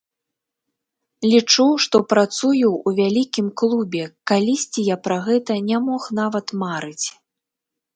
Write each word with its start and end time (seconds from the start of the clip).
Лічу, 1.31 1.65
што 1.85 1.97
працую 2.15 2.67
ў 2.71 2.89
вялікім 3.03 3.47
клубе, 3.63 4.03
калісьці 4.33 4.81
я 4.93 5.01
пра 5.09 5.23
гэта 5.31 5.63
не 5.71 5.77
мог 5.91 6.13
нават 6.23 6.47
марыць. 6.65 7.07